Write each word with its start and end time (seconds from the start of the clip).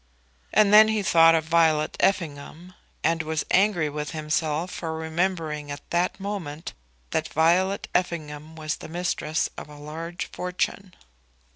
And 0.51 0.73
then 0.73 0.87
he 0.87 1.03
thought 1.03 1.35
of 1.35 1.43
Violet 1.45 1.95
Effingham, 1.99 2.73
and 3.03 3.21
was 3.21 3.45
angry 3.51 3.87
with 3.87 4.13
himself 4.13 4.71
for 4.71 4.97
remembering 4.97 5.69
at 5.69 5.87
that 5.91 6.19
moment 6.19 6.73
that 7.11 7.27
Violet 7.29 7.87
Effingham 7.93 8.55
was 8.55 8.77
the 8.77 8.89
mistress 8.89 9.47
of 9.59 9.69
a 9.69 9.77
large 9.77 10.25
fortune. 10.31 10.95